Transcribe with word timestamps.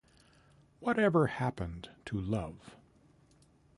Whatever 0.79 1.27
Happened 1.27 1.91
to 2.05 2.19
Love? 2.19 2.75